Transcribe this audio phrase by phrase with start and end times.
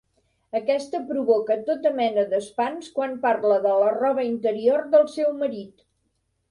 [0.59, 5.91] Aquesta provoca tota mena d'espants quan parla de la roba interior del seu marit.